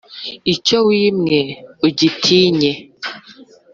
[0.53, 1.39] icyo wimwe
[1.87, 2.71] ugitinye